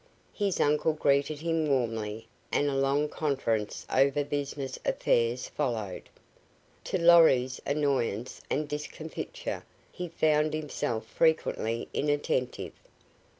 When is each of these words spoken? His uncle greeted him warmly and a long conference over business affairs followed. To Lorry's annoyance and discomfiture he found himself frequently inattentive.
His 0.33 0.59
uncle 0.59 0.93
greeted 0.93 1.41
him 1.41 1.67
warmly 1.69 2.27
and 2.51 2.71
a 2.71 2.75
long 2.75 3.07
conference 3.07 3.85
over 3.87 4.23
business 4.23 4.79
affairs 4.83 5.47
followed. 5.47 6.09
To 6.85 6.97
Lorry's 6.97 7.61
annoyance 7.67 8.41
and 8.49 8.67
discomfiture 8.67 9.63
he 9.91 10.07
found 10.07 10.55
himself 10.55 11.05
frequently 11.05 11.87
inattentive. 11.93 12.73